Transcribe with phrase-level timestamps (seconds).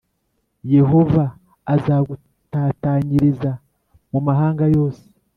[0.75, 1.23] Yehova
[1.73, 3.51] azagutatanyiriza
[4.11, 5.03] mu mahanga yose,